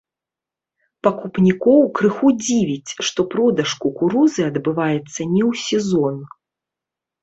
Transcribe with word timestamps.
Пакупнікоў 1.07 1.79
крыху 1.99 2.27
дзівіць, 2.43 2.89
што 3.11 3.27
продаж 3.37 3.69
кукурузы 3.87 4.41
адбываецца 4.51 5.01
не 5.33 5.41
ў 5.49 5.65
сезон. 5.71 6.15